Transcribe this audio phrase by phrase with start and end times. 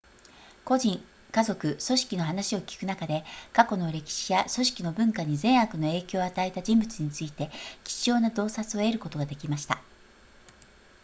[0.65, 0.99] 個人
[1.31, 7.51] 家族組織の話を聞く中で過去の歴史や組織の文化に善悪の影響を与えた人物について
[7.83, 9.79] 貴重な洞察を得ることができました